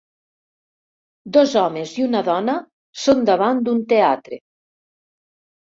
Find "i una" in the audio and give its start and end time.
1.99-2.23